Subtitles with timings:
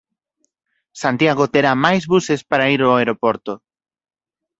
[1.01, 3.53] Santiago terá máis buses para ir ao aeroporto